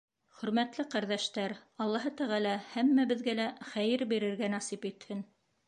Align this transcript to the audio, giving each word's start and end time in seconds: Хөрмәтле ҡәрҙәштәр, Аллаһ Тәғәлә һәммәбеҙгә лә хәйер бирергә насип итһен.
Хөрмәтле 0.35 0.85
ҡәрҙәштәр, 0.93 1.53
Аллаһ 1.85 2.09
Тәғәлә 2.23 2.55
һәммәбеҙгә 2.71 3.39
лә 3.43 3.47
хәйер 3.75 4.07
бирергә 4.17 4.53
насип 4.59 4.93
итһен. 4.95 5.25